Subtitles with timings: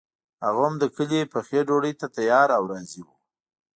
[0.45, 3.15] هغه هم د کلي پخې ډوډۍ ته تیار او راضي وو.